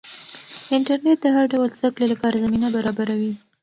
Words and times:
انټرنیټ 0.75 1.17
د 1.23 1.27
هر 1.35 1.45
ډول 1.53 1.67
زده 1.77 1.89
کړې 1.95 2.07
لپاره 2.13 2.41
زمینه 2.43 2.67
برابروي. 2.75 3.33